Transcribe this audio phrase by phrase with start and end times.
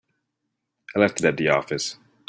[0.95, 1.99] I left it at the office.